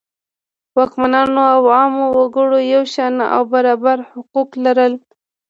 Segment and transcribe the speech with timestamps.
[0.75, 4.93] واکمنانو او عامو وګړو یو شان او برابر حقوق لرل.